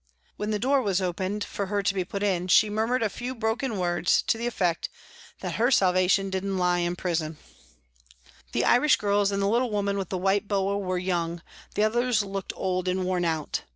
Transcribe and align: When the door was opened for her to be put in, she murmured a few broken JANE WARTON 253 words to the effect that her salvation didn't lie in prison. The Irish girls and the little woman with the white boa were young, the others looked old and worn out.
When 0.35 0.49
the 0.49 0.57
door 0.57 0.81
was 0.81 0.99
opened 0.99 1.43
for 1.43 1.67
her 1.67 1.83
to 1.83 1.93
be 1.93 2.03
put 2.03 2.23
in, 2.23 2.47
she 2.47 2.71
murmured 2.71 3.03
a 3.03 3.07
few 3.07 3.35
broken 3.35 3.69
JANE 3.73 3.77
WARTON 3.79 4.05
253 4.05 4.17
words 4.17 4.21
to 4.23 4.37
the 4.39 4.47
effect 4.47 4.89
that 5.41 5.55
her 5.63 5.69
salvation 5.69 6.31
didn't 6.31 6.57
lie 6.57 6.79
in 6.79 6.95
prison. 6.95 7.37
The 8.51 8.65
Irish 8.65 8.95
girls 8.95 9.29
and 9.31 9.43
the 9.43 9.47
little 9.47 9.69
woman 9.69 9.99
with 9.99 10.09
the 10.09 10.17
white 10.17 10.47
boa 10.47 10.75
were 10.79 10.97
young, 10.97 11.43
the 11.75 11.83
others 11.83 12.23
looked 12.23 12.51
old 12.55 12.87
and 12.87 13.03
worn 13.05 13.25
out. 13.25 13.61